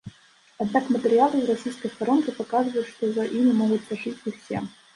Аднак 0.63 0.87
матэрыялы 0.95 1.41
з 1.41 1.47
расійскай 1.51 1.93
старонкі 1.97 2.35
паказваюць, 2.39 2.85
што 2.93 3.03
за 3.21 3.29
імі 3.43 3.53
могуць 3.61 3.81
сачыць 3.89 4.19
усе. 4.33 4.57